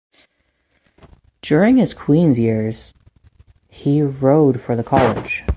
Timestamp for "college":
4.83-5.43